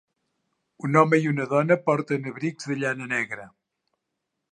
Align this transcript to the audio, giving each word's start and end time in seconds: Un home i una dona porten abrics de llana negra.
Un 0.87 0.95
home 1.01 1.19
i 1.25 1.27
una 1.31 1.45
dona 1.51 1.77
porten 1.89 2.25
abrics 2.31 2.71
de 2.71 2.79
llana 2.85 3.09
negra. 3.13 3.47